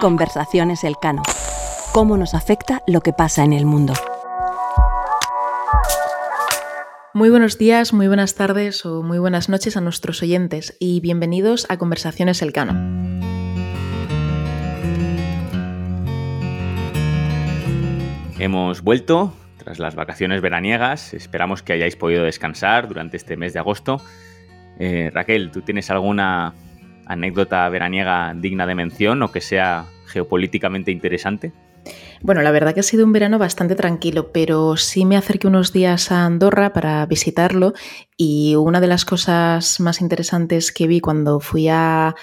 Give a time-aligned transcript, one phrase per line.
[0.00, 1.22] Conversaciones Elcano.
[1.92, 3.92] ¿Cómo nos afecta lo que pasa en el mundo?
[7.14, 11.66] Muy buenos días, muy buenas tardes o muy buenas noches a nuestros oyentes y bienvenidos
[11.68, 12.72] a Conversaciones Elcano.
[18.40, 21.14] Hemos vuelto tras las vacaciones veraniegas.
[21.14, 24.02] Esperamos que hayáis podido descansar durante este mes de agosto.
[24.80, 26.54] Eh, Raquel, ¿tú tienes alguna
[27.08, 31.52] anécdota veraniega digna de mención o que sea geopolíticamente interesante?
[32.20, 35.72] Bueno, la verdad que ha sido un verano bastante tranquilo, pero sí me acerqué unos
[35.72, 37.72] días a Andorra para visitarlo
[38.16, 42.16] y una de las cosas más interesantes que vi cuando fui a,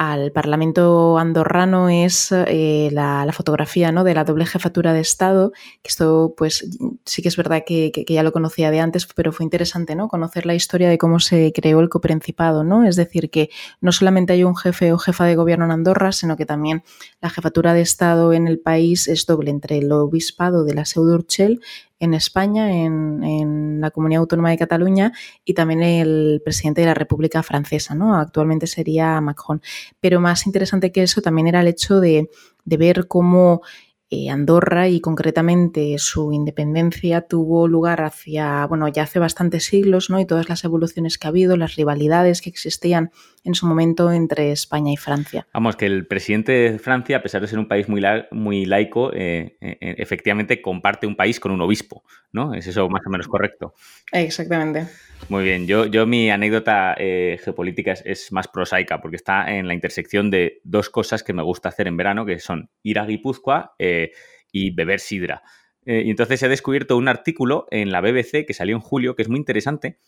[0.00, 4.02] al Parlamento andorrano es eh, la, fotografía ¿no?
[4.02, 5.52] de la doble jefatura de Estado,
[5.84, 6.66] esto pues
[7.04, 10.08] sí que es verdad que, ya lo conocía de antes, pero fue interesante ¿no?
[10.08, 12.86] conocer la historia de cómo se creó el coprincipado, ¿no?
[12.86, 13.50] es decir, que
[13.82, 16.82] no solamente hay un jefe o jefa de gobierno en Andorra, sino que también
[17.20, 21.04] la jefatura de Estado en el país es doble entre el obispado de la Seu
[21.04, 21.60] d'Urgell
[22.00, 25.12] en España, en, la Comunidad Autónoma de Cataluña
[25.44, 28.16] y también el presidente de la República Francesa, ¿no?
[28.16, 29.62] Actualmente sería Macron.
[30.00, 32.28] Pero más interesante que eso también era el hecho de,
[32.64, 33.62] ver cómo
[34.10, 40.20] eh, Andorra y concretamente su independencia tuvo lugar hacia, bueno, ya hace bastantes siglos, ¿no?
[40.20, 43.12] Y todas las evoluciones que ha habido, las rivalidades que existían
[43.44, 45.46] en su momento entre España y Francia.
[45.52, 49.12] Vamos, que el presidente de Francia, a pesar de ser un país muy, muy laico,
[49.12, 52.54] eh, eh, efectivamente comparte un país con un obispo, ¿no?
[52.54, 53.74] ¿Es eso más o menos correcto?
[54.12, 54.86] Exactamente.
[55.28, 59.74] Muy bien, yo, yo mi anécdota eh, geopolítica es, más prosaica porque está en la
[59.74, 63.74] intersección de dos cosas que me gusta hacer en verano, que son ir a Guipúzcoa
[63.78, 64.12] eh,
[64.50, 65.42] y beber sidra.
[65.86, 69.22] Eh, y entonces he descubierto un artículo en la BBC que salió en julio, que
[69.22, 69.98] es muy interesante,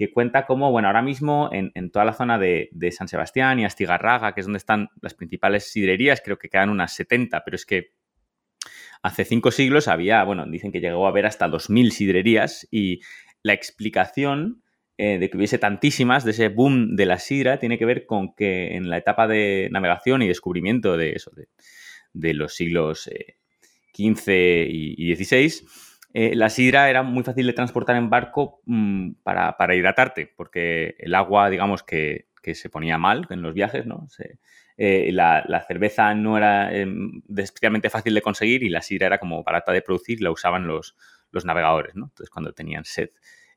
[0.00, 3.66] que cuenta cómo, bueno, ahora mismo en, toda la zona de, de, San Sebastián y
[3.66, 7.66] Astigarraga, que es donde están las principales sidrerías, creo que quedan unas 70, pero es
[7.66, 7.92] que
[9.02, 13.00] hace cinco siglos había, bueno, dicen que llegó a haber hasta 2.000 sidrerías y
[13.42, 14.62] la explicación
[14.96, 18.34] eh, de que hubiese tantísimas, de ese boom de la sidra, tiene que ver con
[18.34, 21.30] que en la etapa de navegación y descubrimiento de eso,
[22.14, 23.36] de, los siglos eh,
[23.94, 25.66] y, XVI,
[26.12, 31.14] eh, la sidra era muy fácil de transportar en barco mm, para, hidratarte, porque el
[31.14, 34.08] agua, digamos, que, se ponía mal en los viajes, ¿no?
[34.76, 39.72] la, cerveza no era em, especialmente fácil de conseguir y la sidra era como barata
[39.72, 40.96] de producir, la usaban los,
[41.44, 42.06] navegadores, ¿no?
[42.06, 43.10] Entonces, cuando tenían sed,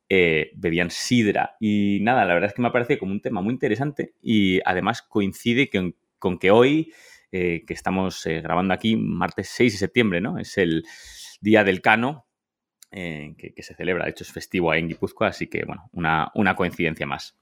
[0.10, 1.56] eh, bebían sidra.
[1.60, 4.60] Y nada, la verdad es que me ha parecido como un tema muy interesante y
[4.64, 5.72] además coincide
[6.20, 6.94] con que hoy,
[7.36, 10.38] eh, que estamos eh, grabando aquí, martes 6 de septiembre, ¿no?
[10.38, 10.84] Es el
[11.42, 12.28] Día del Cano,
[12.94, 17.38] que, se celebra, de hecho es festivo en Guipúzcoa, así que, bueno, una coincidencia más.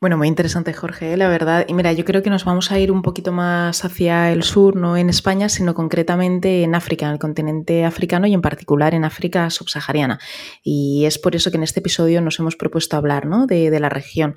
[0.00, 1.64] Bueno, muy interesante, Jorge, la verdad.
[1.66, 4.76] Y mira, yo creo que nos vamos a ir un poquito más hacia el sur,
[4.76, 9.04] no en España, sino concretamente en África, en el continente africano y en particular en
[9.04, 10.20] África subsahariana.
[10.62, 13.46] Y es por eso que en este episodio nos hemos propuesto hablar ¿no?
[13.46, 14.34] de, de la región.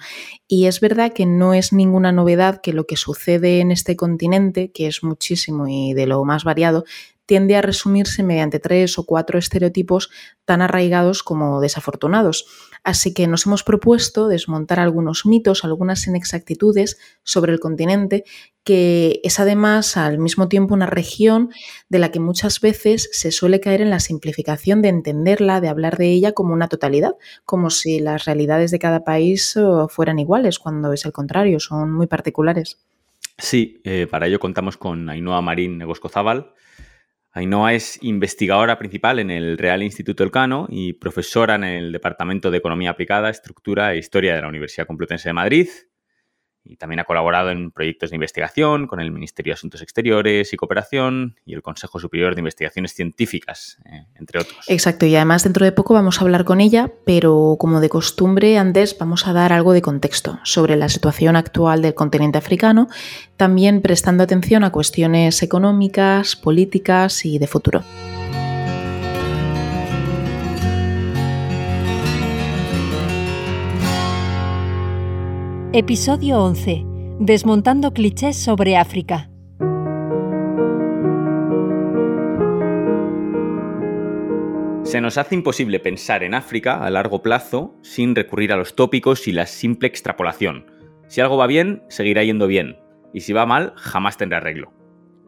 [0.48, 4.72] Y es verdad que no es ninguna novedad que lo que sucede en este continente,
[4.72, 6.86] que es muchísimo y de lo más variado,
[7.26, 10.10] tiende a resumirse mediante tres o cuatro estereotipos
[10.46, 12.46] tan arraigados como desafortunados.
[12.86, 18.26] Así que nos hemos propuesto desmontar algunos mitos, algunas inexactitudes sobre el continente,
[18.64, 21.50] que es además al mismo tiempo una región
[21.90, 25.98] de la que muchas veces se suele caer en la simplificación de entenderla, de hablar
[25.98, 30.60] de ella como una totalidad, como si las realidades de cada país oh, fueran iguales,
[30.60, 32.78] cuando es el contrario, son muy particulares.
[33.40, 36.54] Sí, eh, para ello contamos con Ainhoa Marín Negoscozábal,
[37.36, 42.60] Ainhoa es investigadora principal en el Real Instituto Elcano y profesora en el Departamento de
[42.60, 45.68] Economía Aplicada, Estructura e Historia de la Universidad Complutense de Madrid
[46.66, 50.58] y también ha colaborado en proyectos de investigación con el Ministerio de Asuntos Exteriores y
[50.58, 54.58] Cooperación y el Consejo Superior de Investigaciones Científicas, eh, entre otros.
[54.68, 58.58] Exacto, y además dentro de poco vamos a hablar con ella, pero como de costumbre
[58.58, 62.88] antes vamos a dar algo de contexto sobre la situación actual del continente africano,
[63.38, 67.84] también prestando atención a cuestiones económicas, políticas y de futuro.
[75.78, 76.86] Episodio 11.
[77.20, 79.30] Desmontando clichés sobre África.
[84.84, 89.28] Se nos hace imposible pensar en África a largo plazo sin recurrir a los tópicos
[89.28, 90.72] y la simple extrapolación.
[91.10, 92.78] Si algo va bien, seguirá yendo bien,
[93.14, 94.72] y si va mal, jamás tendrá arreglo.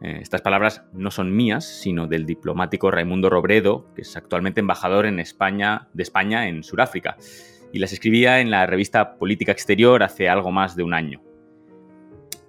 [0.00, 5.04] Eh, estas palabras no son mías, sino del diplomático Raimundo Robredo, que es actualmente embajador
[5.04, 7.18] en España, de España en Sudáfrica
[7.72, 11.22] y las escribía en la revista Política Exterior hace algo más de un año.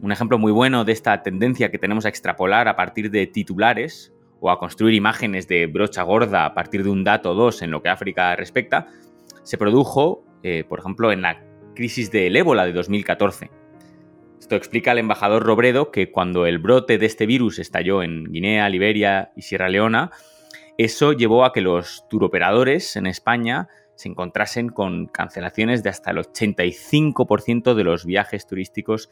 [0.02, 4.14] Un ejemplo muy bueno de esta tendencia que tenemos a extrapolar a partir de titulares
[4.40, 7.72] o a construir imágenes de brocha gorda a partir de un dato o dos en
[7.72, 8.88] lo que África respecta,
[9.44, 11.44] se produjo, eh, por ejemplo, en la
[11.76, 13.52] crisis del ébola de 2014.
[14.40, 18.70] Esto explica el embajador Robredo que cuando el brote de este virus estalló en Guinea,
[18.70, 20.12] Liberia y Sierra Leona,
[20.78, 23.68] eso llevó a que los turoperadores en España
[24.00, 29.10] se encontrasen con cancelaciones de hasta el 85% de los viajes turísticos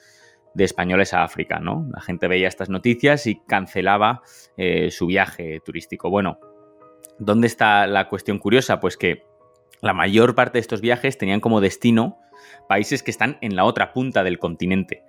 [0.54, 1.89] de españoles a África, ¿no?
[1.94, 4.22] La gente veía estas noticias y cancelaba
[4.56, 6.10] eh, su viaje turístico.
[6.10, 6.39] Bueno,
[7.19, 8.80] ¿dónde está la cuestión curiosa?
[8.80, 9.25] Pues que
[9.81, 12.18] la mayor parte de estos viajes tenían como destino
[12.69, 15.04] países que están en la otra punta del continente.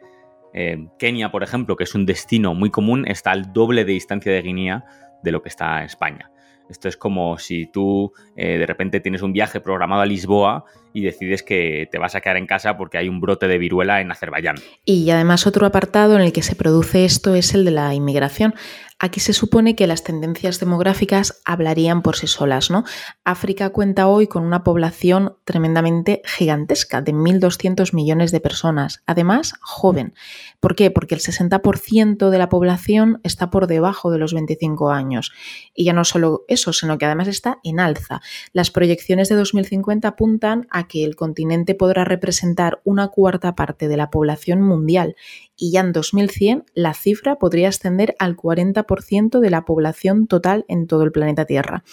[0.54, 4.32] Eh, Kenia, por ejemplo, que es un destino muy común, está al doble de distancia
[4.32, 4.84] de Guinea
[5.22, 6.32] de lo que está España.
[6.68, 11.02] Esto es como si tú eh, de repente tienes un viaje programado a Lisboa y
[11.02, 14.10] decides que te vas a quedar en casa porque hay un brote de viruela en
[14.10, 14.56] Azerbaiyán.
[14.84, 18.54] Y además otro apartado en el que se produce esto es el de la inmigración.
[19.00, 22.82] Aquí se supone que las tendencias demográficas hablarían por sí solas, ¿no?
[23.24, 30.14] África cuenta hoy con una población tremendamente gigantesca, de 1.200 millones de personas, además joven.
[30.58, 30.90] ¿Por qué?
[30.90, 35.30] Porque el 60% de la población está por debajo de los 25 años.
[35.74, 38.20] Y ya no solo eso, sino que además está en alza.
[38.52, 43.96] Las proyecciones de 2050 apuntan a que el continente podrá representar una cuarta parte de
[43.96, 45.14] la población mundial
[45.56, 50.86] y ya en 2100 la cifra podría ascender al 40% de la población total en
[50.86, 51.84] todo el planeta Tierra.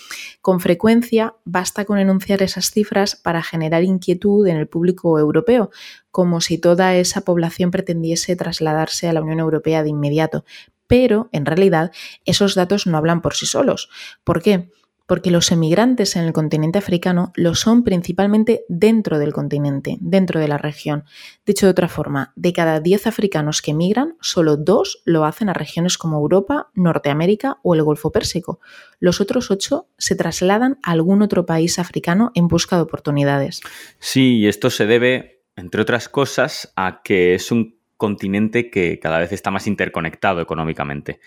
[0.41, 5.71] Con frecuencia basta con enunciar esas cifras para generar inquietud en el público europeo,
[6.11, 10.45] como si toda esa población pretendiese trasladarse a la Unión Europea de inmediato.
[10.87, 11.91] Pero, en realidad,
[12.25, 13.89] esos datos no hablan por sí solos.
[14.23, 14.69] ¿Por qué?
[15.05, 20.47] Porque los emigrantes en el continente africano lo son principalmente dentro del continente, dentro de
[20.47, 21.03] la región.
[21.45, 25.53] Dicho de otra forma, de cada 10 africanos que emigran, solo dos lo hacen a
[25.53, 28.59] regiones como Europa, Norteamérica o el Golfo Pérsico.
[28.99, 33.61] Los otros ocho se trasladan a algún otro país africano en busca de oportunidades.
[33.99, 39.19] Sí, y esto se debe, entre otras cosas, a que es un continente que cada
[39.19, 41.19] vez está más interconectado económicamente.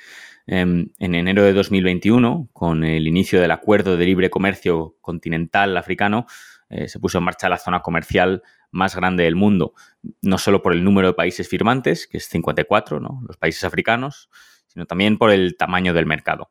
[0.51, 6.25] Em, en enero de 2021, con el inicio del Acuerdo de Libre Comercio Continental Africano,
[6.71, 9.75] eh, se puso en marcha la zona comercial más grande del mundo,
[10.23, 13.21] no solo por el número de países firmantes, que es 54, ¿no?
[13.29, 14.31] los países africanos,
[14.69, 16.51] sino también por el tamaño del mercado.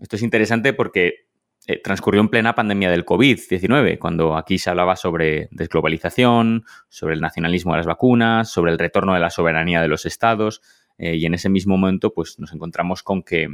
[0.00, 1.28] Esto es interesante porque
[1.68, 7.20] eh, transcurrió en plena pandemia del COVID-19, cuando aquí se hablaba sobre desglobalización, sobre el
[7.20, 10.60] nacionalismo de las vacunas, sobre el retorno de la soberanía de los estados,
[10.98, 13.48] eh, y en ese mismo momento pues, nos encontramos con que,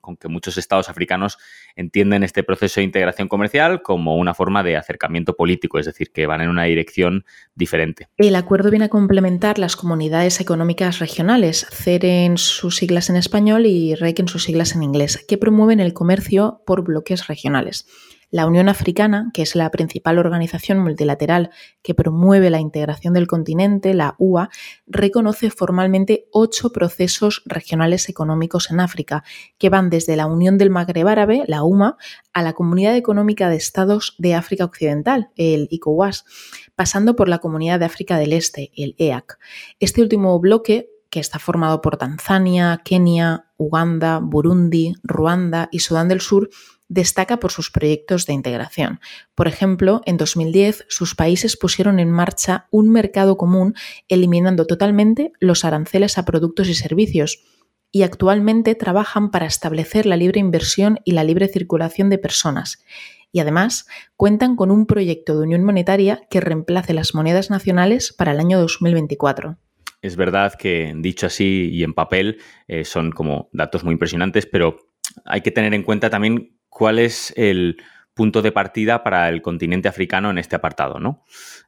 [0.00, 1.38] con que muchos estados africanos
[1.76, 6.26] entienden este proceso de integración comercial como una forma de acercamiento político, es decir, que
[6.26, 7.24] van en una dirección
[7.54, 8.08] diferente.
[8.16, 13.66] El acuerdo viene a complementar las comunidades económicas regionales, CER en sus siglas en español
[13.66, 17.86] y REC en sus siglas en inglés, que promueven el comercio por bloques regionales.
[18.30, 21.50] La Unión Africana, que es la principal organización multilateral
[21.82, 24.50] que promueve la integración del continente, la UA,
[24.86, 29.24] reconoce formalmente ocho procesos regionales económicos en África,
[29.56, 31.96] que van desde la Unión del Magreb Árabe, la UMA,
[32.34, 36.26] a la Comunidad Económica de Estados de África Occidental, el ECOWAS,
[36.74, 39.38] pasando por la Comunidad de África del Este, el EAC.
[39.80, 46.20] Este último bloque que está formado por Tanzania, Kenia, Uganda, Burundi, Ruanda y Sudán del
[46.20, 46.50] Sur,
[46.88, 49.00] destaca por sus proyectos de integración.
[49.34, 53.74] Por ejemplo, en 2010 sus países pusieron en marcha un mercado común
[54.08, 57.44] eliminando totalmente los aranceles a productos y servicios
[57.90, 62.84] y actualmente trabajan para establecer la libre inversión y la libre circulación de personas.
[63.32, 68.32] Y además cuentan con un proyecto de unión monetaria que reemplace las monedas nacionales para
[68.32, 69.58] el año 2024.
[70.00, 74.76] Es verdad que dicho así y en papel eh, son como datos muy impresionantes, pero
[75.24, 77.82] hay que tener en cuenta también cuál es el
[78.14, 81.00] punto de partida para el continente africano en este apartado.
[81.00, 81.24] ¿no?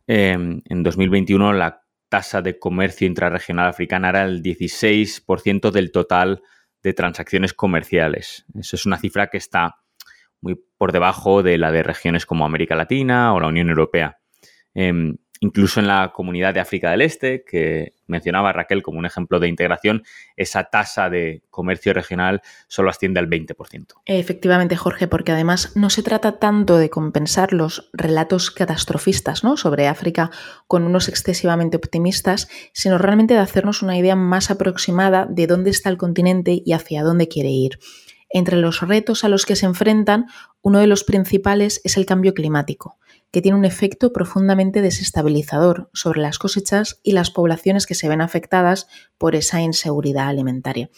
[0.07, 6.43] Em, en 2021 la tasa de comercio intrarregional africana era el 16% del total
[6.85, 8.47] de transacciones comerciales.
[8.55, 9.79] Eso es una cifra que está
[10.41, 14.21] muy por debajo de la de regiones como América Latina o la Unión Europea.
[14.75, 19.41] Em, Incluso en la comunidad de África del Este, que mencionaba Raquel como un ejemplo
[19.41, 20.03] de integración,
[20.37, 23.87] esa tasa de comercio regional solo asciende al 20%.
[24.05, 29.57] Efectivamente, Jorge, porque además no se trata tanto de compensar los relatos catastrofistas ¿no?
[29.57, 30.31] sobre África
[30.67, 35.89] con unos excesivamente optimistas, sino realmente de hacernos una idea más aproximada de dónde está
[35.89, 37.79] el continente y hacia dónde quiere ir.
[38.29, 40.27] Entre los retos a los que se enfrentan,
[40.61, 42.99] uno de los principales es el cambio climático
[43.31, 48.21] que tiene un efecto profundamente desestabilizador sobre las cosechas y las poblaciones que se ven
[48.21, 50.91] afectadas por esa inseguridad alimentaria.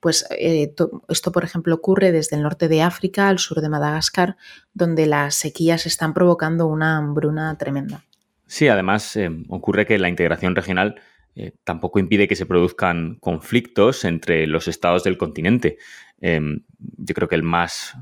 [0.00, 0.74] Pues eh,
[1.08, 4.36] esto, por ejemplo, ocurre desde el norte de África al sur de Madagascar,
[4.72, 8.04] donde las sequías están provocando una hambruna tremenda.
[8.46, 11.00] Sí, además eh, ocurre que la integración regional
[11.34, 15.78] eh, tampoco impide que se produzcan conflictos entre los estados del continente.
[16.20, 17.94] Em, yo creo que el más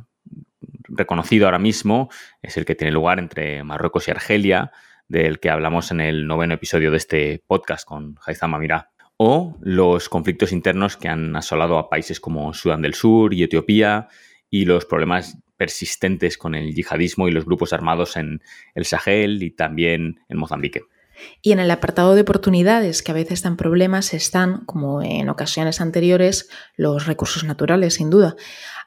[0.97, 2.11] reconocido ahora mismo
[2.43, 4.73] es el que tiene lugar entre Marruecos y Argelia,
[5.09, 10.09] del que hablamos en el noveno episodio de este podcast con Haitham Amirá o los
[10.09, 14.09] conflictos internos que han asolado a países como Sudán del Sur y Etiopía
[14.51, 18.43] y los problemas persistentes con el yihadismo y los grupos armados en
[18.75, 20.83] el Sahel y también en Mozambique.
[21.43, 25.81] Y en el apartado de oportunidades que a veces dan problemas están, como en ocasiones
[25.81, 28.37] anteriores, los recursos naturales, sin duda.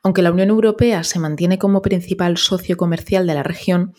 [0.04, 3.94] Aunque la Unión Europea se mantiene como principal socio comercial de la región,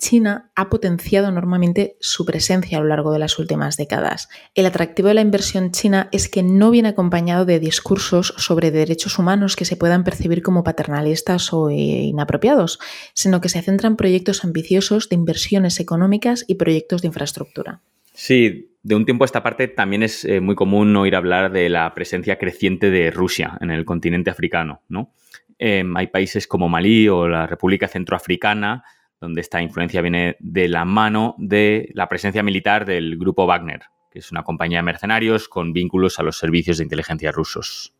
[0.00, 4.28] China ha potenciado enormemente su presencia a lo largo de las últimas décadas.
[4.54, 9.18] El atractivo de la inversión china es que no viene acompañado de discursos sobre derechos
[9.18, 12.80] humanos que se puedan percibir como paternalistas o inapropiados,
[13.14, 17.80] sino que se centran en proyectos ambiciosos de inversiones económicas y proyectos de infraestructura.
[18.14, 21.68] Sí, de un tiempo a esta parte también es eh, muy común oír hablar de
[21.68, 24.82] la presencia creciente de Rusia en el continente africano.
[24.88, 25.12] ¿no?
[25.58, 28.82] Em, hay países como Malí o la República Centroafricana
[29.20, 34.20] donde esta influencia viene de la mano de la presencia militar del grupo Wagner, que
[34.20, 37.94] es una compañía de mercenarios con vínculos a los servicios de inteligencia rusos.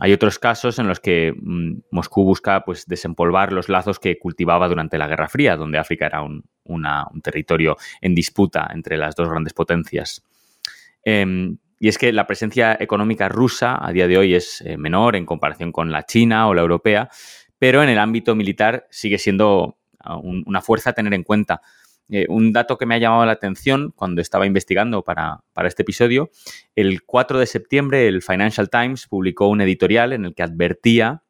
[0.00, 4.68] Hay otros casos en los que mm, Moscú busca pues, desempolvar los lazos que cultivaba
[4.68, 6.44] durante la Guerra Fría, donde África era un,
[7.22, 10.24] territorio en disputa entre las dos grandes potencias.
[11.04, 15.16] Em, y es que la presencia económica rusa a día de hoy es eh, menor
[15.16, 17.10] en comparación con la china o la europea,
[17.58, 21.60] pero en el ámbito militar sigue siendo una fuerza a tener en cuenta.
[22.08, 25.82] Eh, un dato que me ha llamado la atención cuando estaba investigando para, para, este
[25.82, 26.30] episodio,
[26.74, 31.22] el 4 de septiembre el Financial Times publicó un editorial en el que advertía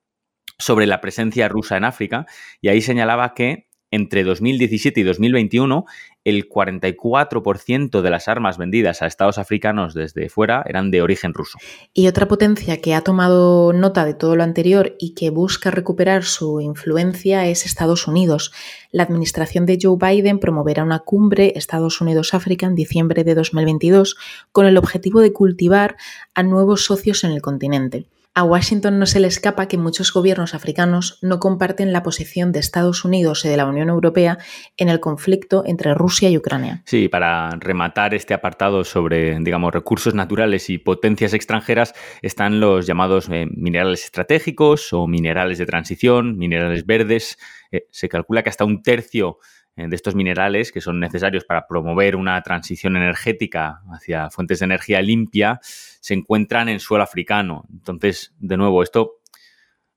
[0.58, 2.26] sobre la presencia rusa en África
[2.60, 5.84] y ahí señalaba que entre 2017 y 2021,
[6.24, 11.58] el 44% de las armas vendidas a estados africanos desde fuera eran de origen ruso.
[11.92, 16.24] Y otra potencia que ha tomado nota de todo lo anterior y que busca recuperar
[16.24, 18.52] su influencia es Estados Unidos.
[18.90, 24.16] La administración de Joe Biden promoverá una cumbre Estados Unidos-África en diciembre de 2022
[24.52, 25.96] con el objetivo de cultivar
[26.34, 28.06] a nuevos socios en el continente.
[28.34, 32.60] A Washington no se le escapa que muchos gobiernos africanos no comparten la posición de
[32.60, 34.38] Estados Unidos y de la Unión Europea
[34.78, 36.82] en el conflicto entre Rusia y Ucrania.
[36.86, 43.28] Sí, para rematar este apartado sobre, digamos, recursos naturales y potencias extranjeras están los llamados
[43.28, 47.36] eh, minerales estratégicos o minerales de transición, minerales verdes.
[47.70, 49.40] Eh, se calcula que hasta un tercio
[49.76, 55.00] de estos minerales que son necesarios para promover una transición energética hacia fuentes de energía
[55.00, 57.64] limpia se encuentran en suelo africano.
[57.72, 59.20] Entonces, de nuevo, esto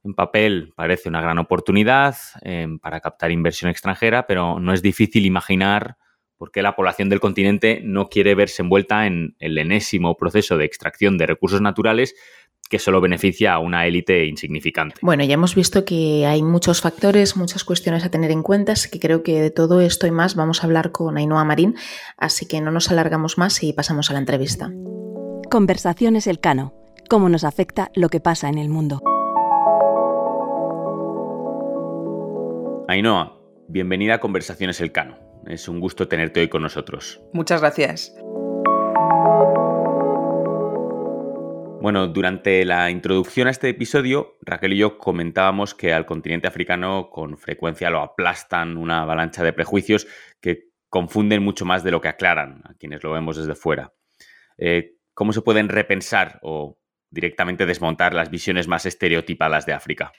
[0.03, 5.25] en papel parece una gran oportunidad eh, para captar inversión extranjera, pero no es difícil
[5.25, 5.98] imaginar
[6.38, 10.65] por qué la población del continente no quiere verse envuelta en el enésimo proceso de
[10.65, 12.15] extracción de recursos naturales
[12.70, 14.96] que solo beneficia a una élite insignificante.
[15.02, 18.90] Bueno, ya hemos visto que hay muchos factores, muchas cuestiones a tener en cuenta, así
[18.90, 21.76] que creo que de todo esto y más vamos a hablar con Ainhoa Marín,
[22.18, 24.72] así que no nos alargamos más y pasamos a la entrevista.
[25.50, 26.74] Conversaciones Elcano.
[27.08, 29.02] ¿Cómo nos afecta lo que pasa en el mundo?
[32.88, 35.18] Ainhoa, bienvenida a Conversaciones Elcano.
[35.46, 37.22] Es un gusto tenerte hoy con nosotros.
[37.32, 38.16] Muchas gracias.
[41.82, 47.10] Bueno, durante la introducción a este episodio, Raquel y yo comentábamos que al continente africano
[47.12, 50.08] con frecuencia lo aplastan una avalancha de prejuicios
[50.41, 53.94] que confunden mucho más de lo que aclaran a quienes lo vemos desde fuera.
[54.58, 56.79] Eh, ¿Cómo se pueden repensar o
[57.12, 60.12] directamente desmontar las visiones más estereotipadas de África?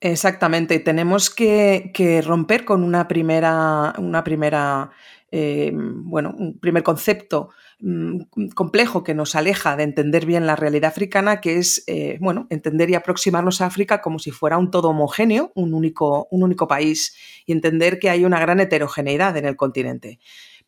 [0.00, 4.90] Exactamente, tenemos que, romper con una primera, una primera
[5.32, 7.50] eh, bueno, un primer concepto
[7.80, 12.46] mm, complejo que nos aleja de entender bien la realidad africana, que es, eh, bueno,
[12.50, 16.68] entender y aproximarnos a África como si fuera un todo homogéneo, un único, un único
[16.68, 17.14] país,
[17.46, 20.18] y entender que hay una gran heterogeneidad en el continente.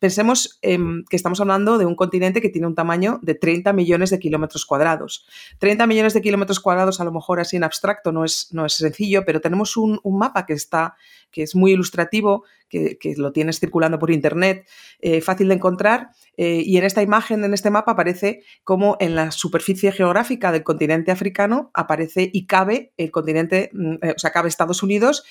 [0.01, 4.09] Pensemos em, que estamos hablando de un continente que tiene un tamaño de 30 millones
[4.09, 5.27] de kilómetros cuadrados.
[5.59, 8.73] 30 millones de kilómetros cuadrados, a lo mejor así en abstracto, no es, no es
[8.73, 10.95] sencillo, pero tenemos un, mapa que está
[11.31, 14.67] que es muy ilustrativo, que, lo tienes circulando por internet,
[15.01, 16.11] eh, fácil de encontrar.
[16.37, 20.63] Eh, y en esta imagen, en este mapa, aparece como en la superficie geográfica del
[20.63, 25.23] continente africano aparece y cabe el continente, mm, o sea, cabe Estados Unidos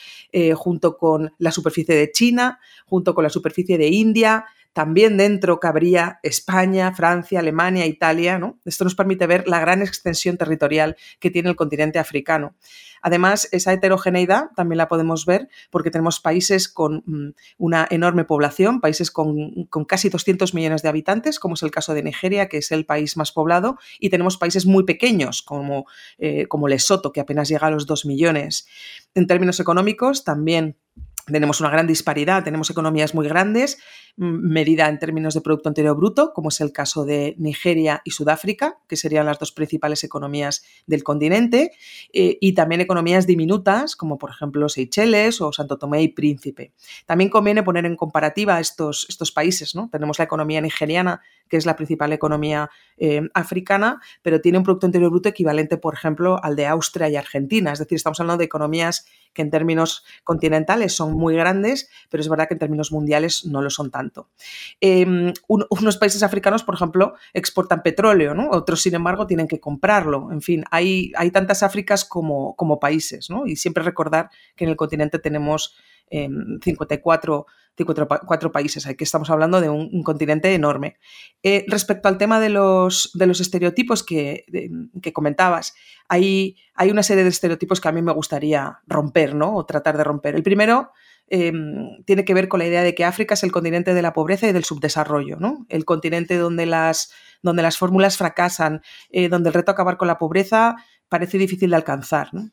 [0.54, 6.20] junto con la superficie de China, junto con la superficie de India, también dentro cabría
[6.22, 8.38] España, Francia, Alemania, Italia.
[8.38, 8.58] ¿no?
[8.64, 12.54] Esto nos permite ver la gran extensión territorial que tiene el continente africano.
[13.02, 18.80] Además, esa heterogeneidad también la podemos ver porque tenemos países con mm, una enorme población,
[18.80, 22.70] países con, casi 200 millones de habitantes, como es el caso de Nigeria, que es
[22.72, 25.86] el país más poblado, y tenemos países muy pequeños, como,
[26.18, 28.66] eh, como Lesoto, que apenas llega a los 2 millones.
[29.14, 30.76] En términos económicos, también
[31.26, 33.78] tenemos una gran disparidad, tenemos economías muy grandes,
[34.16, 38.78] medida en términos de Producto Interior Bruto, como es el caso de Nigeria y Sudáfrica,
[38.86, 41.72] que serían las dos principales economías del continente,
[42.12, 46.72] eh, y también economías diminutas, como por ejemplo Seychelles o Santo Tomé y Príncipe.
[47.06, 49.74] También conviene poner en comparativa estos, estos países.
[49.74, 49.88] ¿no?
[49.90, 54.86] Tenemos la economía nigeriana, que es la principal economía eh, africana, pero tiene un Producto
[54.86, 57.72] Interior Bruto equivalente, por ejemplo, al de Austria y Argentina.
[57.72, 62.28] Es decir, estamos hablando de economías que en términos continentales son muy grandes, pero es
[62.28, 64.28] verdad que en términos mundiales no lo son tanto.
[64.80, 70.30] Em, unos países africanos, por ejemplo, exportan petróleo, otros, sin embargo, tienen que comprarlo.
[70.32, 73.46] En fin, hay, hay tantas Áfricas como, como países, ¿no?
[73.46, 75.76] y siempre recordar que en el continente tenemos
[76.10, 78.86] 54, em, países.
[78.86, 80.96] Aquí estamos hablando de un, continente enorme.
[81.42, 84.44] Eh, respecto al tema de los, de los estereotipos que,
[85.00, 85.74] que comentabas,
[86.08, 89.54] hay, hay, una serie de estereotipos que a mí me gustaría romper, ¿no?
[89.54, 90.34] O tratar de romper.
[90.34, 90.90] El primero
[91.28, 94.12] em, tiene que ver con la idea de que África es el continente de la
[94.12, 95.66] pobreza y del subdesarrollo, ¿no?
[95.68, 97.12] El continente donde las,
[97.42, 100.76] donde las fórmulas fracasan, eh, donde el reto acabar con la pobreza
[101.08, 102.50] parece difícil de alcanzar, ¿no?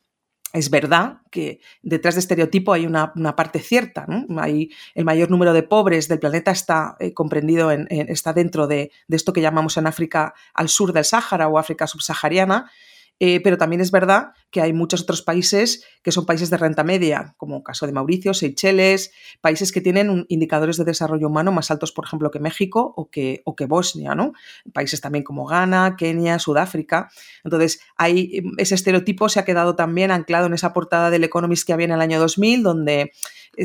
[0.52, 4.06] Es verdad que detrás de estereotipo hay una, parte cierta.
[4.38, 8.90] Hay, el mayor número de pobres del planeta está eh, comprendido, en, está dentro de,
[9.08, 12.70] de, esto que llamamos en África al sur del Sáhara o África subsahariana,
[13.20, 16.84] eh, pero también es verdad que hay muchos otros países que son países de renta
[16.84, 19.10] media, como el caso de Mauricio, Seychelles,
[19.40, 23.42] países que tienen indicadores de desarrollo humano más altos, por ejemplo, que México o que,
[23.44, 24.32] o que Bosnia, ¿no?
[24.72, 27.10] Países también como Ghana, Kenia, Sudáfrica.
[27.44, 31.72] Entonces, hay, ese estereotipo se ha quedado también anclado en esa portada del Economist que
[31.72, 33.12] había en el año 2000, donde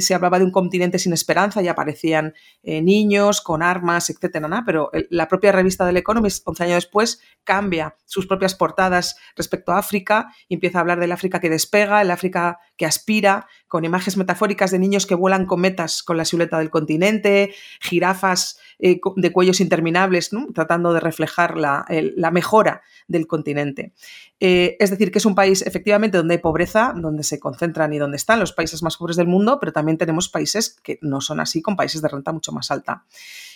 [0.02, 4.92] se hablaba de un continente sin esperanza y aparecían eh, niños con armas, etcétera, pero
[5.10, 10.28] la propia revista del Economist, 11 años después, cambia sus propias portadas respecto a África
[10.48, 14.72] y empieza a hablar del África que despega, el África que aspira, con imágenes metafóricas
[14.72, 20.32] de niños que vuelan cometas con la silueta del continente, jirafas eh, de cuellos interminables,
[20.54, 21.86] tratando de reflejar la,
[22.32, 23.94] mejora del continente.
[24.40, 28.18] es decir, que es un país efectivamente donde hay pobreza, donde se concentran y donde
[28.18, 31.62] están los países más pobres del mundo, pero también tenemos países que no son así,
[31.62, 33.06] con países de renta mucho más alta.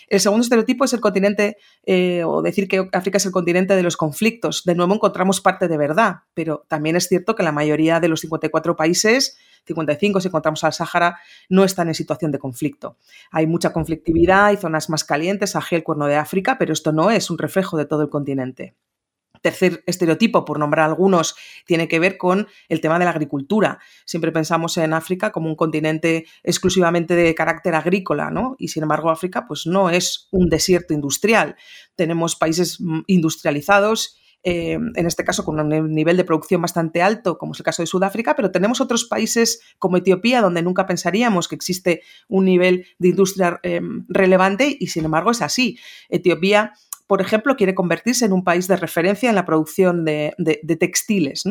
[0.08, 3.82] El segundo estereotipo es el continente, eh, o decir que África es el continente de
[3.82, 4.64] los conflictos.
[4.64, 8.20] De nuevo encontramos parte de verdad, pero también es cierto que la mayoría de los
[8.20, 11.18] 54 países 55 si encontramos al Sáhara,
[11.48, 12.96] no están en situación de conflicto.
[13.30, 17.30] Hay mucha conflictividad, hay zonas más calientes, Sahel, Cuerno de África, pero esto no es
[17.30, 18.74] un reflejo de todo el continente.
[19.42, 23.78] Tercer estereotipo, por nombrar algunos, tiene que ver con el tema de la agricultura.
[24.04, 28.56] Siempre pensamos en África como un continente exclusivamente de carácter agrícola, ¿no?
[28.58, 31.56] Y sin embargo, África pues no es un desierto industrial.
[31.94, 37.38] Tenemos países mm, industrializados eh, en este caso con un nivel de producción bastante alto,
[37.38, 41.48] como es el caso de Sudáfrica, pero tenemos otros países como Etiopía, donde nunca pensaríamos
[41.48, 45.78] que existe un nivel de industria eh, relevante y sin embargo es así.
[46.08, 46.72] Etiopía
[47.08, 50.34] por ejemplo, quiere convertirse en un país de referencia en la producción de,
[50.78, 51.42] textiles.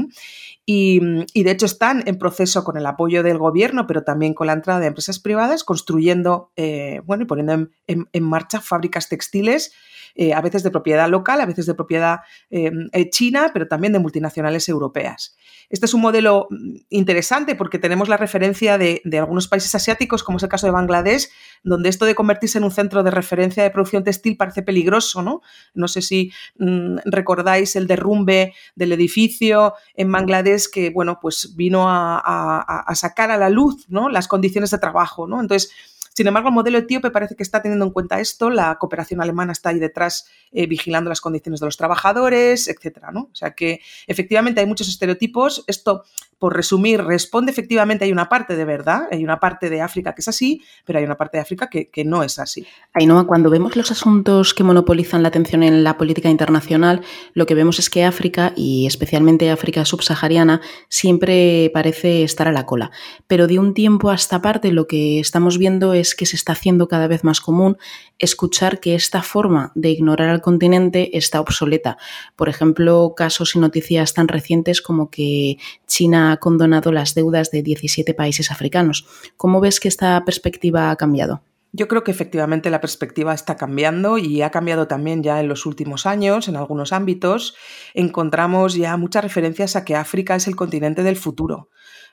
[0.67, 4.53] Y, de hecho están en proceso con el apoyo del gobierno, pero también con la
[4.53, 9.73] entrada de empresas privadas, construyendo eh, bueno, y poniendo en, marcha fábricas textiles,
[10.19, 12.71] eh, a veces de propiedad local, a veces de propiedad eh,
[13.11, 15.37] china, pero también de multinacionales europeas.
[15.69, 20.37] Este es un modelo mm, interesante porque tenemos la referencia de, algunos países asiáticos, como
[20.37, 21.29] es el caso de Bangladesh,
[21.63, 25.41] donde esto de convertirse en un centro de referencia de producción textil parece peligroso, ¿no?
[25.75, 31.85] No sé si mm, recordáis el derrumbe del edificio en Bangladesh que, bueno, pues vino
[31.87, 34.09] a, sacar a la luz, ¿no?
[34.09, 35.39] Las condiciones de trabajo, ¿no?
[35.41, 35.71] Entonces,
[36.17, 39.51] sin embargo, el modelo etíope parece que está teniendo en cuenta esto, la cooperación alemana
[39.51, 43.29] está ahí detrás eh, vigilando las condiciones de los trabajadores, etcétera, ¿no?
[43.31, 45.63] O sea que efectivamente hay muchos estereotipos.
[45.67, 46.05] Esto
[46.39, 50.21] por resumir, responde efectivamente, hay una parte de verdad, hay una parte de África que
[50.21, 52.65] es así, pero hay una parte de África que, no es así.
[52.93, 57.01] Ainhoa, cuando vemos los asuntos que monopolizan la atención en la política internacional,
[57.33, 62.65] lo que vemos es que África, y especialmente África subsahariana, siempre parece estar a la
[62.65, 62.91] cola.
[63.25, 66.53] Pero de un tiempo a esta parte lo que estamos viendo es que se está
[66.53, 67.77] haciendo cada vez más común
[68.19, 71.97] escuchar que esta forma de ignorar al continente está obsoleta.
[72.35, 77.63] Por ejemplo, casos y noticias tan recientes como que China ha condonado las deudas de
[77.63, 79.05] 17 países africanos.
[79.37, 81.41] ¿Cómo ves que esta perspectiva ha cambiado?
[81.73, 85.65] Yo creo que efectivamente la perspectiva está cambiando y ha cambiado también ya en los
[85.65, 87.55] últimos años, en algunos ámbitos.
[87.93, 91.69] Encontramos ya muchas referencias a que África es el continente del futuro.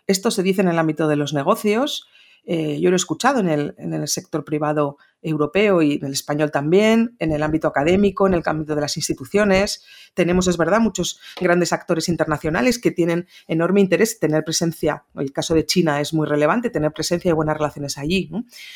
[0.06, 2.06] Esto se dice en el ámbito de los negocios.
[2.44, 6.12] Eh, yo lo he escuchado en el, en el sector privado europeo y en el
[6.12, 9.82] español también, en el ámbito académico, en el ámbito de las instituciones.
[10.12, 15.04] Tenemos, es verdad, muchos grandes actores internacionales que tienen enorme interés en tener presencia.
[15.16, 18.30] El caso de China es muy relevante, tener presencia y buenas relaciones allí.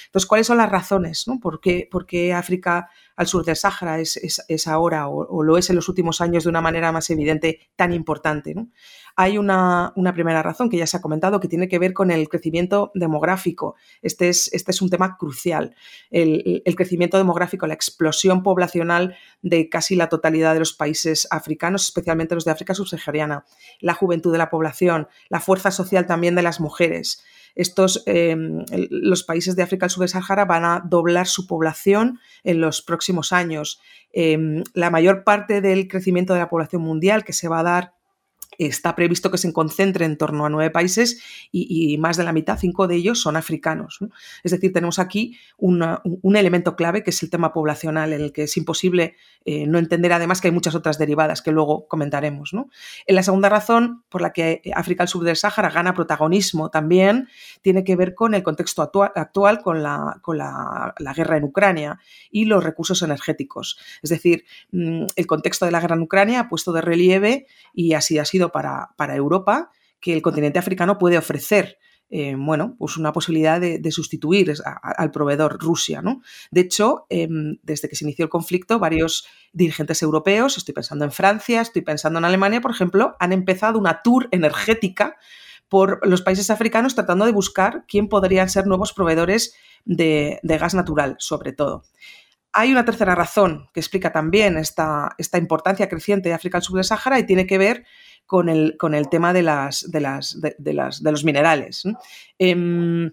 [0.06, 1.26] Entonces, ¿cuáles son las razones?
[1.40, 4.16] ¿Por, qué, ¿Por, qué, África al sur del Sáhara es,
[4.48, 7.92] es, ahora o, lo es en los últimos años de una manera más evidente tan
[7.92, 8.54] importante?
[9.20, 12.12] Hay una, una, primera razón que ya se ha comentado que tiene que ver con
[12.12, 13.74] el crecimiento demográfico.
[14.00, 15.74] Este es, este es un tema crucial.
[16.12, 21.87] El, el, crecimiento demográfico, la explosión poblacional de casi la totalidad de los países africanos,
[21.87, 23.44] especialmente los de África subsahariana,
[23.81, 27.24] la juventud de la población, la fuerza social también de las mujeres.
[27.57, 33.33] Estos, em, los países de África del van a doblar su población en los próximos
[33.33, 33.81] años.
[34.12, 37.97] Em, la mayor parte del crecimiento de la población mundial que se va a dar
[38.59, 42.59] está previsto que se concentre en torno a nueve países y, más de la mitad,
[42.59, 44.01] cinco de ellos, son africanos.
[44.42, 48.44] Es decir, tenemos aquí un elemento clave que es el tema poblacional, en el que
[48.44, 52.53] es imposible eh, no entender además que hay muchas otras derivadas que luego comentaremos.
[52.53, 57.29] En la segunda razón por la que África al sur del Sáhara gana protagonismo también
[57.62, 61.99] tiene que ver con el contexto actual, con, la, con la, guerra en Ucrania
[62.31, 63.79] y los recursos energéticos.
[64.03, 67.94] Es decir, mm, el contexto de la guerra en Ucrania ha puesto de relieve y
[67.94, 71.78] así ha sido para, Europa que el continente africano puede ofrecer
[72.11, 76.00] eh, bueno, pues una posibilidad de, sustituir al proveedor Rusia.
[76.00, 76.22] ¿no?
[76.50, 81.12] De hecho, em, desde que se inició el conflicto, varios dirigentes europeos, estoy pensando en
[81.12, 85.16] Francia, estoy pensando en Alemania, por ejemplo, han empezado una tour energética
[85.68, 91.16] por los países africanos tratando de buscar quién podrían ser nuevos proveedores de, gas natural,
[91.18, 91.84] sobre todo.
[92.52, 96.76] Hay una tercera razón que explica también esta, esta importancia creciente de África al sur
[96.76, 97.84] del Sáhara y tiene que ver
[98.26, 101.84] con el, con el tema de, las, de, las, de, las, de los minerales.
[102.38, 103.12] Em,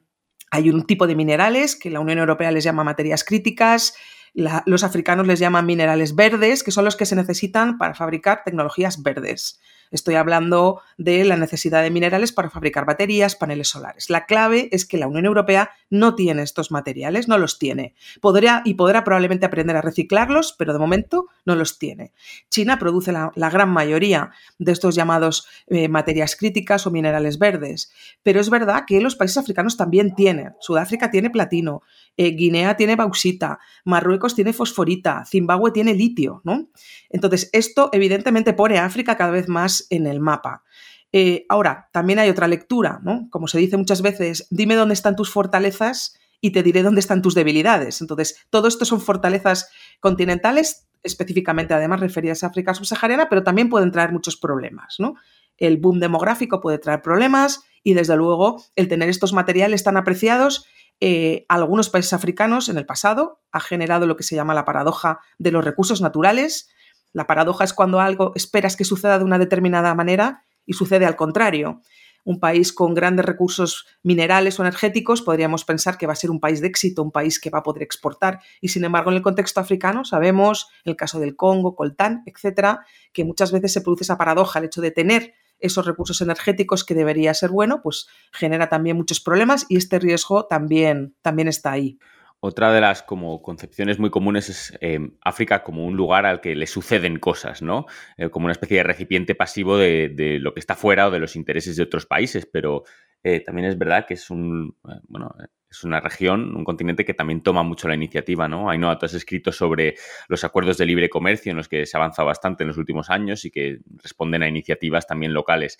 [0.51, 3.95] hay un tipo de minerales que la Unión Europea les llama materias críticas,
[4.33, 9.01] los africanos les llaman minerales verdes, que son los que se necesitan para fabricar tecnologías
[9.01, 9.61] verdes.
[9.91, 14.09] Estoy hablando de la necesidad de minerales para fabricar baterías, paneles solares.
[14.09, 17.93] La clave es que la Unión Europea no tiene estos materiales, no los tiene.
[18.21, 22.13] Podría y podrá probablemente aprender a reciclarlos, pero de momento no los tiene.
[22.49, 27.91] China produce la, gran mayoría de estos llamados eh, materias críticas o minerales verdes,
[28.23, 30.53] pero es verdad que los países africanos también tienen.
[30.59, 31.81] Sudáfrica tiene platino,
[32.17, 36.69] eh, Guinea tiene bauxita, Marruecos tiene fosforita, Zimbabue tiene litio, ¿no?
[37.09, 40.63] Entonces, esto evidentemente pone a África cada vez más en el mapa.
[41.11, 43.27] Eh, ahora, también hay otra lectura, ¿no?
[43.29, 47.21] Como se dice muchas veces, dime dónde están tus fortalezas y te diré dónde están
[47.21, 48.01] tus debilidades.
[48.01, 53.91] Entonces, todo esto son fortalezas continentales, específicamente además referidas a África subsahariana, pero también pueden
[53.91, 55.15] traer muchos problemas, ¿no?
[55.57, 60.67] El boom demográfico puede traer problemas y desde luego el tener estos materiales tan apreciados
[61.01, 65.19] eh, algunos países africanos en el pasado ha generado lo que se llama la paradoja
[65.37, 66.69] de los recursos naturales.
[67.15, 71.15] La paradoja es cuando algo esperas que suceda de una determinada manera y sucede al
[71.15, 71.81] contrario.
[72.25, 76.41] Un país con grandes recursos minerales o energéticos podríamos pensar que va a ser un
[76.41, 78.41] país de éxito, un país que va a poder exportar.
[78.59, 82.85] Y sin embargo, en el contexto africano sabemos, en el caso del Congo, Coltán, etcétera,
[83.13, 86.95] que muchas veces se produce esa paradoja, el hecho de tener esos recursos energéticos que
[86.95, 91.97] debería ser bueno, pues genera también muchos problemas y este riesgo también, también está ahí.
[92.45, 96.55] Otra de las como concepciones muy comunes es em, África como un lugar al que
[96.55, 97.87] le suceden cosas, ¿no?
[98.17, 101.35] Eh, como una especie de recipiente pasivo de, lo que está fuera o de los
[101.35, 102.83] intereses de otros países, pero
[103.23, 105.33] eh, también es verdad que es un, eh, bueno,
[105.71, 108.69] es una región, un continente que también toma mucho la iniciativa, ¿no?
[108.69, 109.95] Hay no, tú has escrito sobre
[110.27, 113.09] los acuerdos de libre comercio en los que se ha avanzado bastante en los últimos
[113.09, 115.79] años y que responden a iniciativas también locales.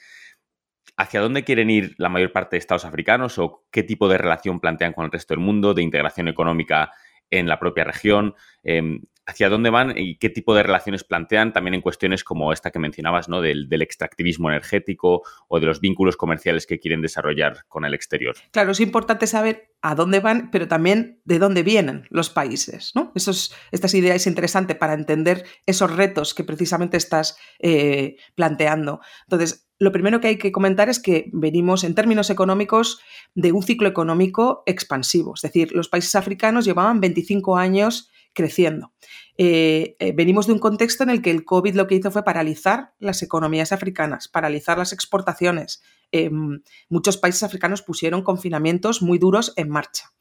[0.97, 4.59] ¿Hacia dónde quieren ir la mayor parte de estados africanos o qué tipo de relación
[4.59, 6.91] plantean con el resto del mundo, de integración económica
[7.29, 8.35] en la propia región?
[8.63, 12.71] Em, hacia dónde van y qué tipo de relaciones plantean, también en cuestiones como esta
[12.71, 13.41] que mencionabas, ¿no?
[13.41, 18.35] Del, extractivismo energético o de los vínculos comerciales que quieren desarrollar con el exterior.
[18.51, 23.11] Claro, es importante saber a dónde van, pero también de dónde vienen los países, ¿no?
[23.15, 29.01] Esos, estas ideas es interesante para entender esos retos que precisamente estás eh, planteando.
[29.23, 32.99] Entonces, lo primero que hay que comentar es que venimos en términos económicos
[33.33, 38.93] de un ciclo económico expansivo, es decir, los países africanos llevaban 25 años creciendo.
[39.37, 42.23] Eh, eh, venimos de un contexto en el que el COVID lo que hizo fue
[42.23, 45.81] paralizar las economías africanas, paralizar las exportaciones.
[46.11, 50.11] Em, muchos países africanos pusieron confinamientos muy duros en marcha.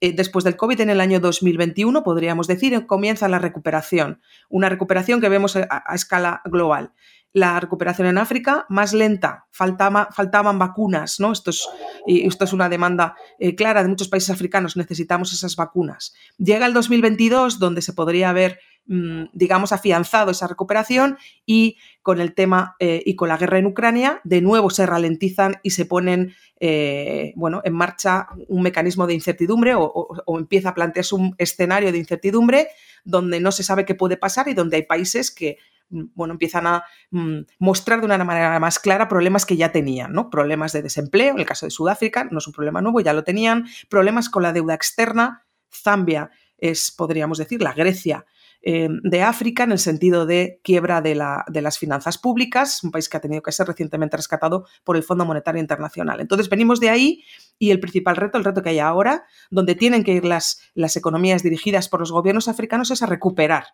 [0.00, 5.20] Eh, después del COVID, en el año 2021, podríamos decir, comienza la recuperación, una recuperación
[5.20, 6.92] que vemos a escala global
[7.32, 11.32] la recuperación en África más lenta, faltaban vacunas, ¿no?
[11.32, 11.68] Esto es,
[12.06, 16.14] esto es una demanda eh, clara de muchos países africanos, necesitamos esas vacunas.
[16.38, 22.34] Llega el 2022, donde se podría haber, mm, digamos, afianzado esa recuperación y con el
[22.34, 26.34] tema eh, y con la guerra en Ucrania, de nuevo se ralentizan y se ponen,
[26.60, 31.98] eh, bueno, en marcha un mecanismo de incertidumbre o, empieza a plantearse un escenario de
[31.98, 32.68] incertidumbre
[33.04, 35.58] donde no se sabe qué puede pasar y donde hay países que
[35.90, 40.30] bueno, empiezan a mm, mostrar de una manera más clara problemas que ya tenían, ¿no?
[40.30, 43.24] Problemas de desempleo, en el caso de Sudáfrica, no es un problema nuevo, ya lo
[43.24, 48.26] tenían, problemas con la deuda externa, Zambia es, podríamos decir, la Grecia
[48.60, 53.16] eh, de África en el sentido de quiebra de, las finanzas públicas, un país que
[53.16, 56.20] ha tenido que ser recientemente rescatado por el Fondo Monetario Internacional.
[56.20, 57.24] Entonces venimos de ahí
[57.58, 60.96] y el principal reto, el reto que hay ahora, donde tienen que ir las, las
[60.96, 63.66] economías dirigidas por los gobiernos africanos, es a recuperar,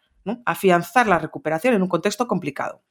[0.45, 2.83] afianzar la recuperación en un contexto complicado.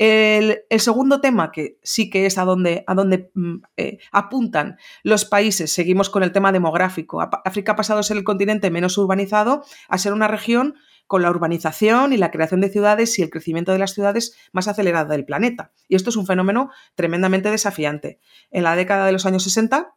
[0.00, 5.26] El, segundo tema, que sí que es a donde, a donde mm, eh, apuntan los
[5.26, 7.20] países, seguimos con el tema demográfico.
[7.20, 10.76] África ha pasado a ser el continente menos urbanizado a ser una región
[11.10, 14.68] con la urbanización y la creación de ciudades y el crecimiento de las ciudades más
[14.68, 15.72] acelerada del planeta.
[15.88, 18.20] Y esto es un fenómeno tremendamente desafiante.
[18.52, 19.92] En la década de los años 60,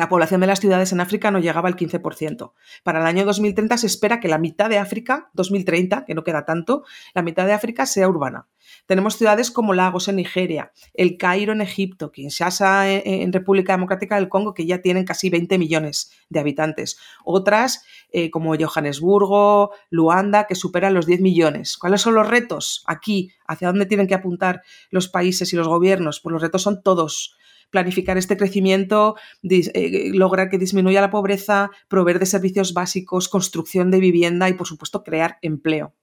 [0.00, 2.52] la población de las ciudades en África no llegaba al 15%.
[2.82, 6.46] Para el año 2030 se espera que la mitad de África, 2030, que no queda
[6.46, 8.48] tanto, la mitad de África sea urbana.
[8.86, 14.30] Tenemos ciudades como Lagos en Nigeria, El Cairo en Egipto, Kinshasa en República Democrática del
[14.30, 16.98] Congo, que ya tienen casi 20 millones de habitantes.
[17.22, 21.76] Otras eh, como Johannesburgo, Luanda, que superan los 10 millones.
[21.76, 23.32] ¿Cuáles son los retos aquí?
[23.46, 26.20] ¿Hacia dónde tienen que apuntar los países y los gobiernos?
[26.20, 27.36] Pues los retos son todos
[27.70, 34.00] planificar este crecimiento, eh, lograr que disminuya la pobreza, proveer de servicios básicos, construcción de
[34.00, 35.94] vivienda y, por supuesto, crear empleo.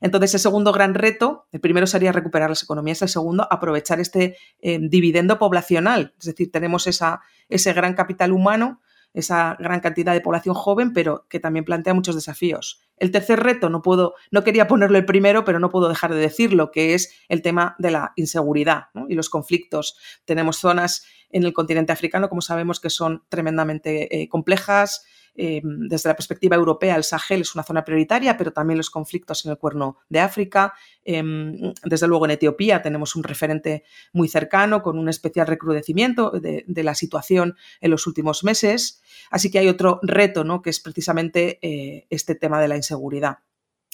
[0.00, 4.36] Entonces, el segundo gran reto, el primero sería recuperar las economías, el segundo, aprovechar este
[4.60, 6.14] eh, dividendo poblacional.
[6.18, 8.80] Es decir, tenemos esa, ese gran capital humano
[9.14, 12.82] esa gran cantidad de población joven, pero que también plantea muchos desafíos.
[12.96, 16.20] El tercer reto, no puedo, no quería ponerlo el primero, pero no puedo dejar de
[16.20, 19.96] decirlo, que es el tema de la inseguridad y los conflictos.
[20.24, 26.10] Tenemos zonas en el continente africano, como sabemos, que son tremendamente eh, complejas, Em, desde
[26.10, 29.58] la perspectiva europea, el Sahel es una zona prioritaria, pero también los conflictos en el
[29.58, 30.74] cuerno de África.
[31.04, 36.64] Em, desde luego en Etiopía tenemos un referente muy cercano con un especial recrudecimiento de,
[36.82, 39.00] la situación en los últimos meses.
[39.30, 40.60] Así que hay otro reto, ¿no?
[40.60, 43.38] que es precisamente eh, este tema de la inseguridad.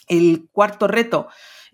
[0.09, 1.29] El cuarto reto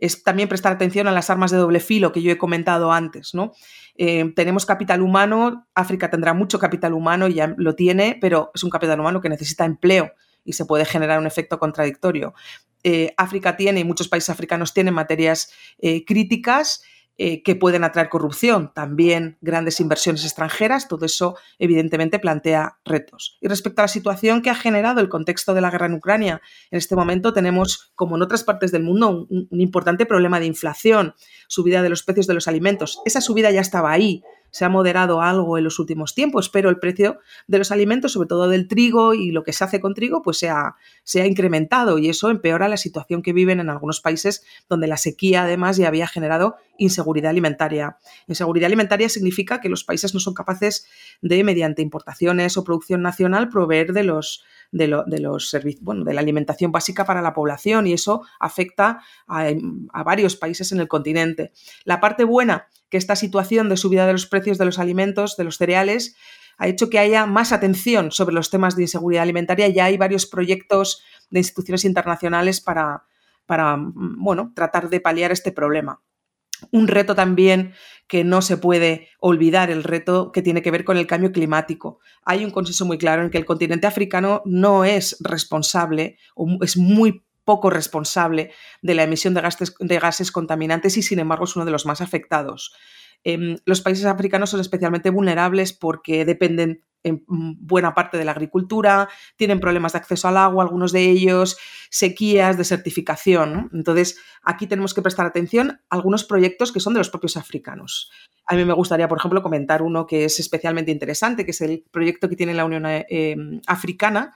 [0.05, 3.35] es también prestar atención a las armas de doble filo que yo he comentado antes.
[3.35, 3.53] ¿no?
[3.97, 8.62] Eh, tenemos capital humano, África tendrá mucho capital humano y ya lo tiene, pero es
[8.62, 10.12] un capital humano que necesita empleo
[10.45, 12.35] y se puede generar un efecto contradictorio.
[12.83, 16.83] Eh, África tiene y muchos países africanos tienen materias eh, críticas
[17.16, 23.38] eh, que pueden atraer corrupción, también grandes inversiones extranjeras, todo eso evidentemente plantea retos.
[23.40, 26.42] Y respecto a la situación que ha generado el contexto de la guerra en Ucrania,
[26.72, 31.14] en este momento tenemos, como en otras partes del mundo, un importante problema de inflación,
[31.46, 33.00] subida de los precios de los alimentos.
[33.05, 34.24] Esa subida ya estaba ahí,
[34.55, 38.29] se ha moderado algo en los últimos tiempos, pero el precio de los alimentos, sobre
[38.29, 40.77] todo del trigo y lo que se hace con trigo, pues se ha,
[41.27, 45.77] incrementado y eso empeora la situación que viven en algunos países donde la sequía además
[45.77, 47.99] ya había generado inseguridad alimentaria.
[48.29, 50.87] Inseguridad alimentaria significa que los países no son capaces
[51.21, 56.21] de, mediante importaciones o producción nacional, proveer de los de, los servicios, bueno, de la
[56.21, 59.53] alimentación básica para la población y eso afecta a,
[60.05, 61.53] varios países en el continente.
[61.85, 65.42] La parte buena que esta situación de subida de los precios de los alimentos, de
[65.42, 66.14] los cereales,
[66.59, 69.66] ha hecho que haya más atención sobre los temas de inseguridad alimentaria.
[69.66, 73.02] Ya hay varios proyectos de instituciones internacionales para,
[73.46, 76.02] para bueno, tratar de paliar este problema.
[76.70, 77.72] Un reto también
[78.07, 81.98] que no se puede olvidar, el reto que tiene que ver con el cambio climático.
[82.22, 86.76] Hay un consenso muy claro en que el continente africano no es responsable o es
[86.76, 88.52] muy poco responsable
[88.83, 91.87] de la emisión de gases, de gases contaminantes y sin embargo es uno de los
[91.87, 92.74] más afectados.
[93.24, 99.09] Em, los países africanos son especialmente vulnerables porque dependen en buena parte de la agricultura,
[99.37, 101.59] tienen problemas de acceso al agua, algunos de ellos,
[101.90, 103.70] sequías, desertificación.
[103.74, 108.11] Entonces, aquí tenemos que prestar atención a algunos proyectos que son de los propios africanos.
[108.46, 111.85] A mí me gustaría, por ejemplo, comentar uno que es especialmente interesante, que es el
[111.90, 114.35] proyecto que tiene la Unión eh, Africana,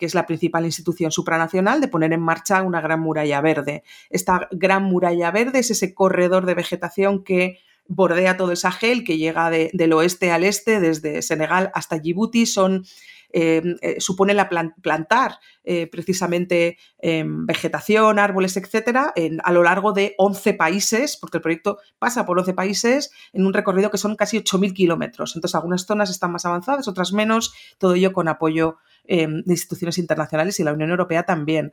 [0.00, 3.84] que es la principal institución supranacional, de poner en marcha una gran muralla verde.
[4.08, 9.18] Esta gran muralla verde es ese corredor de vegetación que bordea todo el Sahel, que
[9.18, 12.86] llega del oeste al este, desde Senegal hasta Djibouti, son,
[13.98, 19.12] supone la plantar eh, precisamente em, vegetación, árboles, etcétera,
[19.44, 23.52] a lo largo de 11 países, porque el proyecto pasa por 11 países en un
[23.52, 25.36] recorrido que son casi 8.000 kilómetros.
[25.36, 29.98] Entonces, algunas zonas están más avanzadas, otras menos, todo ello con apoyo em, de instituciones
[29.98, 31.72] internacionales y la Unión Europea también.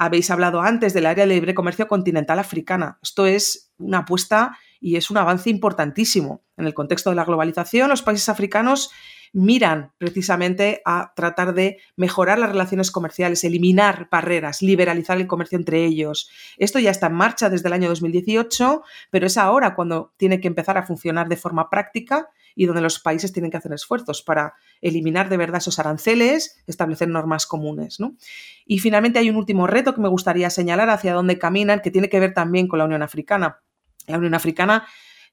[0.00, 2.98] habéis hablado antes del área de libre comercio continental africana.
[3.02, 6.42] Esto es una apuesta y es un avance importantísimo.
[6.56, 8.90] En el contexto de la globalización, los países africanos
[9.32, 15.84] miran precisamente a tratar de mejorar las relaciones comerciales, eliminar barreras, liberalizar el comercio entre
[15.84, 16.30] ellos.
[16.56, 20.48] Esto ya está en marcha desde el año 2018, pero es ahora cuando tiene que
[20.48, 24.54] empezar a funcionar de forma práctica y donde los países tienen que hacer esfuerzos para
[24.80, 27.98] eliminar de verdad esos aranceles, establecer normas comunes.
[28.66, 32.08] Y finalmente hay un último reto que me gustaría señalar hacia dónde caminan, que tiene
[32.08, 33.60] que ver también con la Unión Africana
[34.08, 34.86] la Unión Africana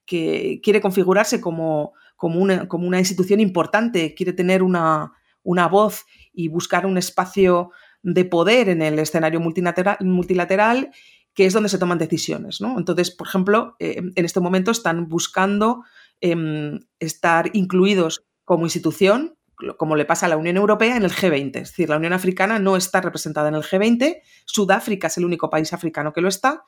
[0.05, 5.13] que quiere configurarse como, como, una, como una, institución importante, quiere tener una,
[5.43, 7.71] una, voz y buscar un espacio
[8.03, 10.91] de poder en el escenario multilateral, multilateral
[11.35, 12.61] que es donde se toman decisiones.
[12.61, 12.79] ¿no?
[12.79, 15.83] Entonces, por ejemplo, eh, en este momento están buscando
[16.21, 19.37] eh, estar incluidos como institución,
[19.77, 21.57] como le pasa a la Unión Europea, en el G20.
[21.57, 25.49] Es decir, la Unión Africana no está representada en el G20, Sudáfrica es el único
[25.49, 26.63] país africano que lo está,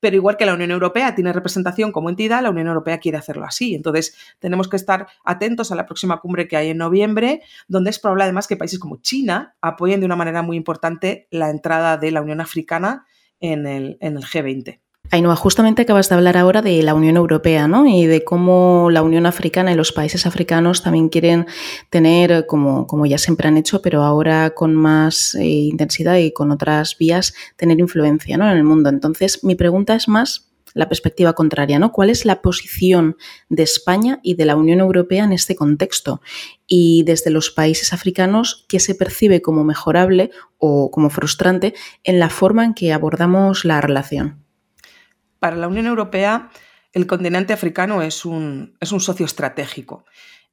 [0.00, 3.44] pero igual que la Unión Europea tiene representación como entidad, la Unión Europea quiere hacerlo
[3.44, 3.74] así.
[3.74, 7.98] Entonces, tenemos que estar atentos a la próxima cumbre que hay en noviembre, donde es
[7.98, 12.10] probable además que países como China apoyen de una manera muy importante la entrada de
[12.10, 13.06] la Unión Africana
[13.40, 14.80] en el, en el G20.
[15.12, 17.84] Ainhoa, justamente acabas de hablar ahora de la Unión Europea ¿no?
[17.84, 21.46] y de cómo la Unión Africana y los países africanos también quieren
[21.90, 26.52] tener, como, como ya siempre han hecho, pero ahora con más eh, intensidad y con
[26.52, 28.48] otras vías, tener influencia ¿no?
[28.48, 28.88] en el mundo.
[28.88, 31.90] Entonces, mi pregunta es más la perspectiva contraria, ¿no?
[31.90, 33.16] ¿Cuál es la posición
[33.48, 36.20] de España y de la Unión Europea en este contexto?
[36.68, 42.30] Y desde los países africanos, ¿qué se percibe como mejorable o como frustrante en la
[42.30, 44.44] forma en que abordamos la relación?
[45.40, 46.50] Para la Unión Europea
[46.92, 50.04] el continente africano es un, es un socio estratégico.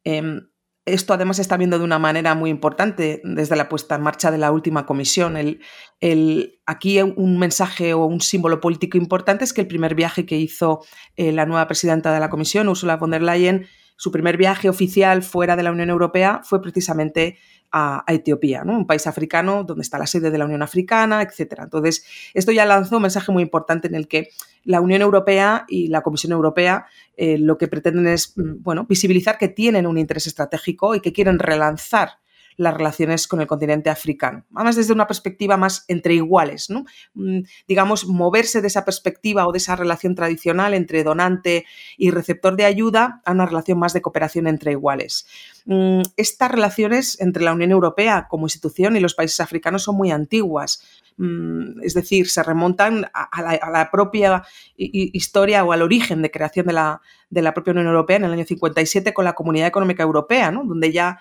[0.04, 0.47] Em,
[0.86, 4.38] esto además está viendo de una manera muy importante desde la puesta en marcha de
[4.38, 5.36] la última comisión.
[5.36, 5.60] El,
[6.00, 10.38] el, aquí un mensaje o un símbolo político importante es que el primer viaje que
[10.38, 10.86] hizo
[11.17, 13.67] eh, la nueva presidenta de la comisión, Ursula von der Leyen,
[13.98, 17.38] su primer viaje oficial fuera de la Unión Europea fue precisamente
[17.72, 18.78] a, Etiopía, ¿no?
[18.78, 21.62] un país africano donde está la sede de la Unión Africana, etc.
[21.64, 24.30] Entonces, esto ya lanzó un mensaje muy importante en el que
[24.64, 26.86] la Unión Europea y la Comisión Europea
[27.18, 31.12] eh, lo que pretenden es mm, bueno, visibilizar que tienen un interés estratégico y que
[31.12, 32.20] quieren relanzar
[32.58, 34.43] las relaciones con el continente africano.
[34.56, 36.70] Además, desde una perspectiva más entre iguales.
[37.13, 41.65] Mm, digamos, moverse de esa perspectiva o de esa relación tradicional entre donante
[41.98, 45.28] y receptor de ayuda a una relación más de cooperación entre iguales.
[45.65, 50.12] Mm, estas relaciones entre la Unión Europea como institución y los países africanos son muy
[50.12, 50.82] antiguas
[51.17, 54.43] mm, es decir, se remontan a la, propia
[54.76, 58.34] historia o al origen de creación de la, de la, propia Unión Europea en el
[58.34, 60.63] año 57 con la Comunidad Económica Europea, ¿no?
[60.63, 61.20] donde ya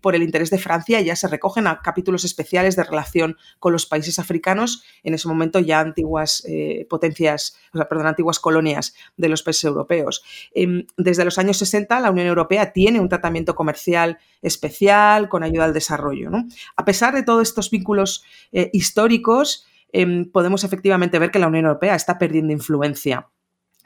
[0.00, 3.86] por el interés de Francia ya se recogen a capítulos especiales de relación con los
[3.86, 9.64] países africanos, en ese momento ya antiguas eh, potencias, perdón, antiguas colonias de los países
[9.64, 10.24] europeos.
[10.54, 15.64] Em, desde los años 60 la Unión Europea tiene un tratamiento comercial especial con ayuda
[15.64, 16.30] al desarrollo.
[16.76, 21.66] A pesar de todos estos vínculos eh, históricos, em, podemos efectivamente ver que la Unión
[21.66, 23.28] Europea está perdiendo influencia.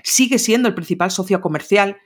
[0.03, 1.97] Sigue siendo el principal socio comercial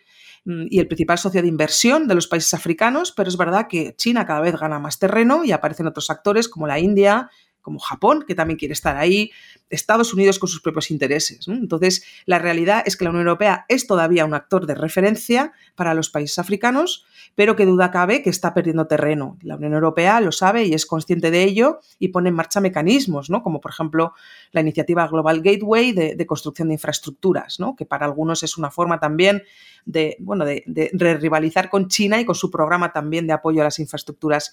[0.44, 4.26] y el principal socio de inversión de los países africanos, pero es verdad que China
[4.26, 8.34] cada vez gana más terreno y aparecen otros actores como la India, como Japón, que
[8.34, 9.30] también quiere estar ahí,
[9.68, 11.46] Estados Unidos con sus propios intereses.
[11.46, 15.94] Entonces, la realidad es que la Unión Europea es todavía un actor de referencia para
[15.94, 19.38] los países africanos, pero que duda cabe que está perdiendo terreno.
[19.42, 23.30] La Unión Europea lo sabe y es consciente de ello y pone en marcha mecanismos,
[23.30, 23.42] ¿no?
[23.42, 24.12] como por ejemplo
[24.52, 27.76] la iniciativa Global Gateway de, construcción de infraestructuras, ¿no?
[27.76, 29.42] que para algunos es una forma también
[29.84, 30.64] de, bueno, de,
[31.20, 34.52] rivalizar con China y con su programa también de apoyo a las infraestructuras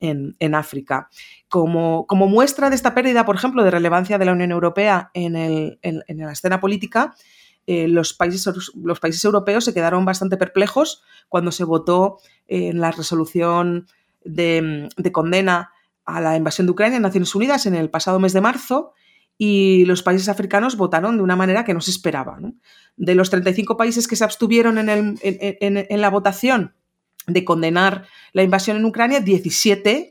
[0.00, 1.08] en, África.
[1.48, 6.32] Como, muestra de esta pérdida, por ejemplo, de relevancia de la Unión Europea en, la
[6.32, 7.14] escena política,
[7.66, 8.46] eh, los, países,
[9.24, 13.86] europeos se quedaron bastante perplejos cuando se votó en la resolución
[14.24, 15.72] de, condena
[16.04, 18.92] a la invasión de Ucrania en Naciones Unidas en el pasado mes de marzo
[19.36, 22.38] y los países africanos votaron de una manera que no se esperaba.
[22.96, 26.74] De los 35 países que se abstuvieron en, en la votación
[27.28, 30.10] de condenar la invasión en Ucrania, 17,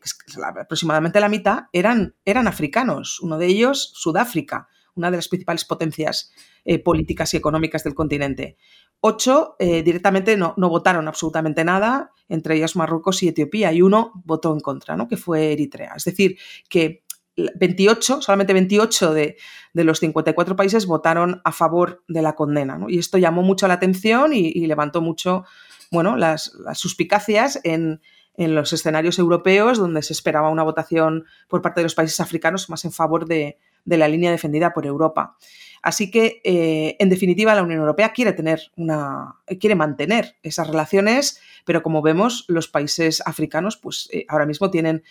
[0.59, 3.19] aproximadamente la mitad, eran, eran africanos.
[3.19, 6.31] Uno de ellos, Sudáfrica, una de las principales potencias
[6.63, 8.57] eh, políticas y económicas del continente.
[8.99, 14.53] Ocho eh, directamente no, votaron absolutamente nada, entre ellos Marruecos y Etiopía, y uno votó
[14.53, 15.07] en contra, ¿no?
[15.07, 15.93] que fue Eritrea.
[15.95, 16.37] Es decir,
[16.67, 17.03] que
[17.35, 19.37] 28, solamente 28 de,
[19.73, 22.79] los 54 países votaron a favor de la condena.
[22.87, 25.45] Y esto llamó mucho la atención y levantó mucho
[25.91, 28.01] bueno, las, suspicacias en,
[28.35, 32.85] los escenarios europeos donde se esperaba una votación por parte de los países africanos más
[32.85, 35.37] en favor de, de la línea defendida por Europa.
[35.81, 41.39] Así que, eh, en definitiva, la Unión Europea quiere tener una, quiere mantener esas relaciones,
[41.65, 45.03] pero como vemos, los países africanos, pues eh, ahora mismo tienen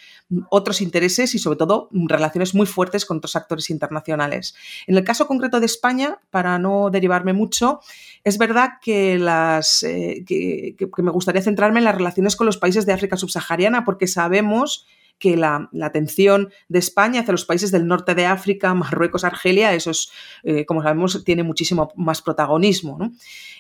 [0.51, 4.55] otros intereses y, sobre todo, relaciones muy fuertes con otros actores internacionales.
[4.87, 7.81] En el caso concreto de España, para no derivarme mucho,
[8.25, 12.87] es verdad que las eh, que me gustaría centrarme en las relaciones con los países
[12.87, 14.87] de África subsahariana, porque sabemos
[15.19, 19.91] que la, atención de España hacia los países del norte de África, Marruecos, Argelia, eso
[19.91, 20.11] es,
[20.43, 22.99] eh, como sabemos, tiene muchísimo más protagonismo.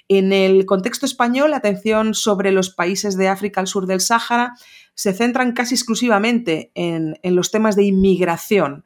[0.08, 4.54] En el contexto español, la atención sobre los países de África al sur del Sáhara
[4.94, 8.84] se centran casi exclusivamente en, los temas de inmigración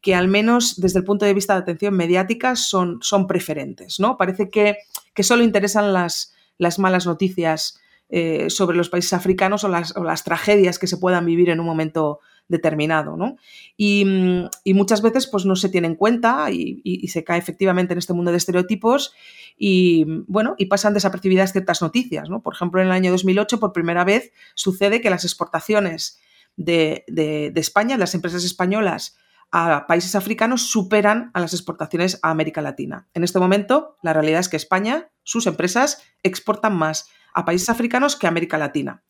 [0.00, 4.00] que al menos desde el punto de vista de atención mediática son, son preferentes.
[4.00, 4.16] ¿no?
[4.16, 4.78] Parece que,
[5.14, 10.78] que solo interesan las, las malas noticias eh, sobre los países africanos o las, tragedias
[10.78, 13.16] que se puedan vivir en un momento determinado.
[13.16, 13.36] ¿no?
[13.76, 17.98] Y, mm, muchas veces pues, no se tiene en cuenta y, se cae efectivamente en
[17.98, 19.14] este mundo de estereotipos
[19.56, 22.28] y, bueno, y pasan desapercibidas ciertas noticias.
[22.28, 22.42] ¿no?
[22.42, 26.20] Por ejemplo, en el año 2008, por primera vez, sucede que las exportaciones
[26.56, 29.16] de, de, de España, las empresas españolas,
[29.52, 33.08] a países africanos superan a las exportaciones a América Latina.
[33.12, 38.16] En este momento, la realidad es que España, sus empresas, exportan más a países africanos
[38.16, 39.02] que a América Latina.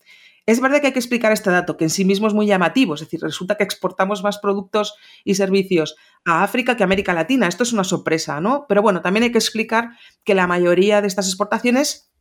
[0.45, 2.95] Es verdad que hay que explicar este dato, que en sí mismo es muy llamativo,
[2.95, 4.95] es decir, resulta que exportamos más productos
[5.25, 5.95] y servicios
[6.25, 7.47] a África que a América Latina.
[7.47, 8.66] Esto es una sorpresa, ¿no?
[8.68, 9.91] Pero bueno, también hay que explicar
[10.25, 12.12] que la mayoría de estas exportaciones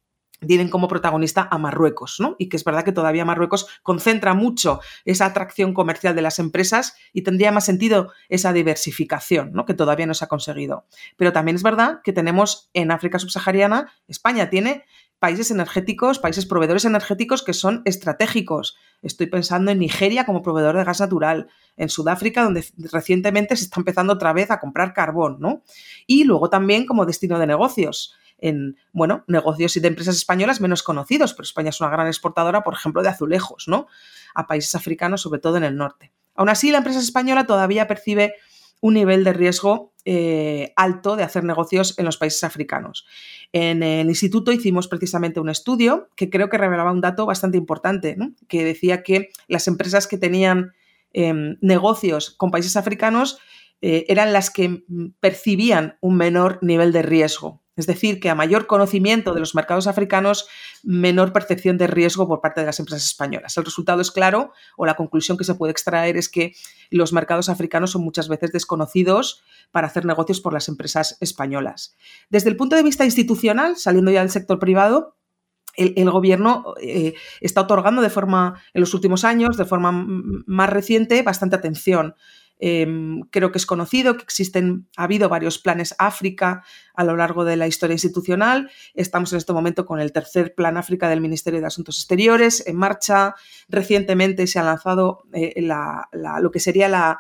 [0.45, 2.36] tienen como protagonista a Marruecos, ¿no?
[2.39, 6.95] Y que es verdad que todavía Marruecos concentra mucho esa atracción comercial de las empresas
[7.14, 9.66] y tendría más sentido esa diversificación, ¿no?
[9.66, 10.86] Que todavía no se ha conseguido.
[11.16, 14.86] Pero también es verdad que tenemos en África subsahariana, España tiene
[15.22, 18.76] países energéticos, países proveedores energéticos que son estratégicos.
[19.03, 21.47] Estoy pensando en Nigeria como proveedor de gas natural,
[21.78, 25.61] en Sudáfrica, donde recientemente se está empezando otra vez a comprar carbón, ¿no?
[26.07, 30.82] Y luego también como destino de negocios en, bueno, negocios y de empresas españolas menos
[30.82, 33.86] conocidos, pero España es una gran exportadora, por ejemplo, de azulejos, ¿no?
[34.34, 36.11] A países africanos, sobre todo en el norte.
[36.34, 38.34] Aún así, la empresa española todavía percibe
[38.82, 43.06] un nivel de riesgo eh, alto de hacer negocios en los países africanos.
[43.54, 48.18] En el instituto hicimos precisamente un estudio que creo que revelaba un dato bastante importante,
[48.48, 50.74] que decía que las empresas que tenían
[51.14, 53.38] em, negocios con países africanos
[53.82, 54.84] eh, eran las que
[55.20, 57.61] percibían un menor nivel de riesgo.
[57.78, 60.47] Es decir, que a mayor conocimiento de los mercados africanos,
[60.84, 63.55] menor percepción de riesgo por parte de las empresas españolas.
[63.57, 66.53] El resultado es claro, o la conclusión que se puede extraer es que
[66.89, 69.41] los mercados africanos son muchas veces desconocidos
[69.72, 71.95] para hacer negocios por las empresas españolas.
[72.30, 75.15] Desde el punto de vista institucional, saliendo ya del sector privado,
[75.78, 81.24] el, gobierno eh, está otorgando de forma, en los últimos años, de forma más reciente,
[81.24, 82.15] bastante atención
[82.64, 87.43] Em, creo que es conocido que existen, ha habido varios planes África a lo largo
[87.43, 88.70] de la historia institucional.
[88.93, 92.76] Estamos en este momento con el tercer plan África del Ministerio de Asuntos Exteriores en
[92.76, 93.34] marcha.
[93.68, 95.55] Recientemente se ha lanzado eh,
[96.12, 97.20] lo que sería la,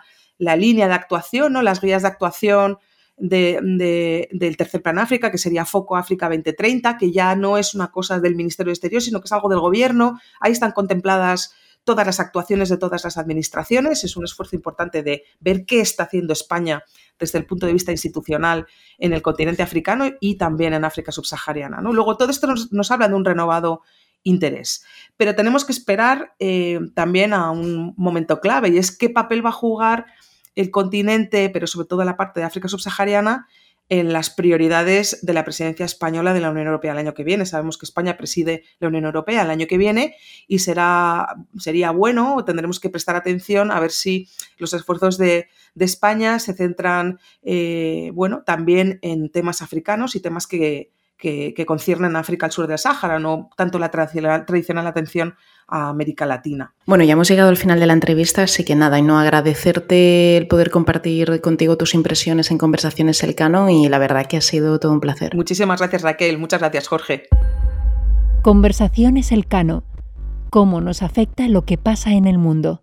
[0.55, 1.63] línea de actuación, ¿no?
[1.63, 2.77] las guías de actuación
[3.17, 8.19] del tercer plan África, que sería Foco África 2030, que ya no es una cosa
[8.19, 10.19] del Ministerio de Exteriores, sino que es algo del gobierno.
[10.39, 14.03] Ahí están contempladas todas las actuaciones de todas las administraciones.
[14.03, 16.83] Es un esfuerzo importante de ver qué está haciendo España
[17.19, 18.67] desde el punto de vista institucional
[18.97, 21.81] en el continente africano y también en África subsahariana.
[21.81, 23.81] Luego, todo esto nos, habla de un renovado
[24.23, 24.85] interés.
[25.17, 29.49] Pero tenemos que esperar eh, también a un momento clave y es qué papel va
[29.49, 30.05] a jugar
[30.55, 33.47] el continente, pero sobre todo la parte de África subsahariana,
[33.91, 37.45] en las prioridades de la presidencia española de la Unión Europea el año que viene.
[37.45, 40.15] Sabemos que España preside la Unión Europea el año que viene
[40.47, 46.39] y será, sería bueno, tendremos que prestar atención a ver si los esfuerzos de, España
[46.39, 50.91] se centran eh, bueno, también en temas africanos y temas que,
[51.21, 55.35] que, conciernen a África al sur del Sáhara, no tanto la tradicional, atención
[55.67, 56.73] a América Latina.
[56.85, 60.35] Bueno, ya hemos llegado al final de la entrevista, así que nada, y no agradecerte
[60.35, 64.79] el poder compartir contigo tus impresiones en Conversaciones Elcano y la verdad que ha sido
[64.79, 65.35] todo un placer.
[65.35, 67.27] Muchísimas gracias Raquel, muchas gracias Jorge.
[68.41, 69.83] Conversaciones Elcano,
[70.49, 72.81] cómo nos afecta lo que pasa en el mundo.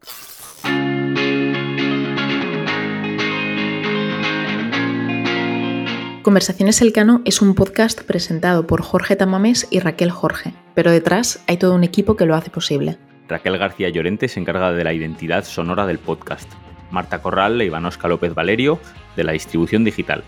[6.29, 11.57] Conversaciones Elcano es un podcast presentado por Jorge Tamames y Raquel Jorge, pero detrás hay
[11.57, 12.99] todo un equipo que lo hace posible.
[13.29, 16.47] Raquel García Llorente se encarga de la identidad sonora del podcast.
[16.91, 18.79] Marta Corral e Ivanosca López Valerio
[19.17, 20.23] de la distribución digital.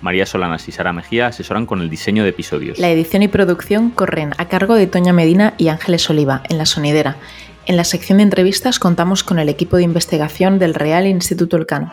[0.00, 2.78] María Solanas y Sara Mejía asesoran con el diseño de episodios.
[2.78, 6.64] La edición y producción corren a cargo de Toña Medina y Ángeles Oliva, en La
[6.64, 7.18] Sonidera.
[7.66, 11.92] En la sección de entrevistas contamos con el equipo de investigación del Real Instituto Elcano.